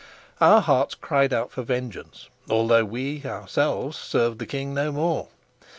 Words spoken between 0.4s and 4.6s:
hearts cried out for vengeance, although we ourselves served the